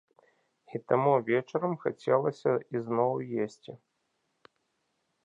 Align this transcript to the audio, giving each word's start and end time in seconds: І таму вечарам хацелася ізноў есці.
І 0.77 0.79
таму 0.91 1.11
вечарам 1.27 1.75
хацелася 1.83 2.51
ізноў 2.79 3.13
есці. 3.45 3.71